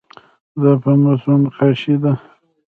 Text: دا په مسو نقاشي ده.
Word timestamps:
دا 0.61 0.71
په 0.81 0.91
مسو 1.01 1.33
نقاشي 1.41 1.95
ده. 2.03 2.13